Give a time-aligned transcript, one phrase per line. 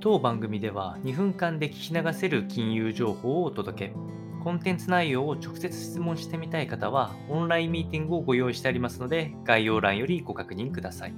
[0.00, 3.94] 当番組では2分間で聞き流せる金融情報をお届け。
[4.44, 11.14] コンテンツ内容を直接質問してみたい方は、オンラインミーティングをご用意してありますので、概要欄よりご確認ください。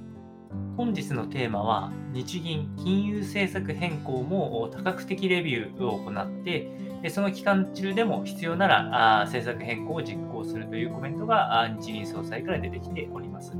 [0.77, 6.67] 本日のテーマは、日銀金融政策変更も多角的レビューを行って、
[7.11, 13.53] その期間中でも必要なら政策変更を実行するというコメントが日銀総裁から出てきております。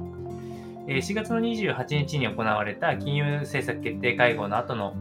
[0.87, 4.93] 4月の28日に行われた金融政策決定会合の後の、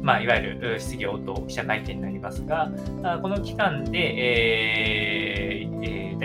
[0.00, 2.70] まあ、いわゆる質疑応答記者会見になりますが、
[3.20, 3.98] この期間で、
[5.52, 5.57] えー、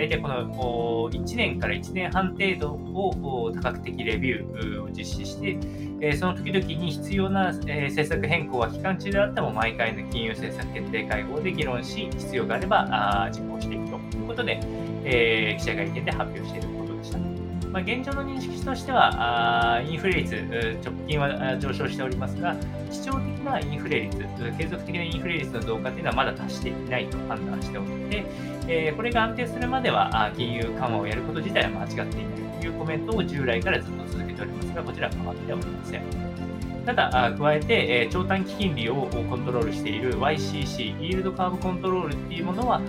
[0.04, 5.58] 大体この1年から1年半程度を多角的レビューを実施して、
[6.00, 14.60] え、その時々に必要な、え政策変更は期間中であっても毎回の金融政策決定会合で議論し、必要があればあ実行していくということで、
[15.04, 17.43] え、記者会見で発表していることでした。
[17.74, 20.36] まあ、現状の認識としては、インフレ率、
[20.84, 22.54] 直近は上昇しておりますが、
[22.88, 24.16] 基調的なインフレ率、
[24.56, 28.24] 継続的なインフレ率の増加というのはまだ達していないと判断しておいて、
[28.68, 36.63] えー、これが安定するまでは、金融緩和をやること自体は間違っていないというコメントを従来からずっと続けておりますが、こちらは変わっておりません。
[36.84, 42.80] ただ、加えて、長短期金利をコントロールしている YCC、イールドカーブコントロールっていうものは、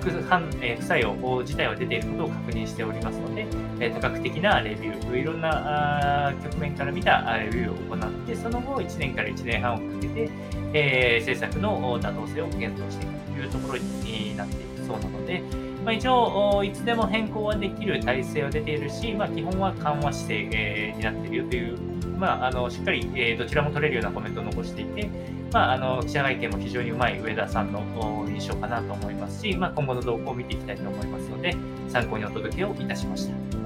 [0.00, 3.46] 副反副作用自体は出ていることを確認しておりますので、
[3.90, 10.30] 多角的なレビュー、いろんな局面から見たレビューを行って、その後1年から1年半をかけて、
[10.74, 15.42] え政策の妥当性を検討していくというところになっていくそうなので、
[15.84, 25.08] まあ、一応、いつでも変更はできる体制は出ているし、まあ、基本は緩和姿勢、になっているよというまあ、あのしっかり、えー、どちらも取れるようなコメントを残していて、
[25.52, 27.80] まあ、あの記者会見も非常にうまい上田さんの
[28.28, 31.56] 印象かなと思いますし、まあ、今後の動向を見ていきたいと思いますので、
[31.88, 33.63] 参考にお届けをいたしました。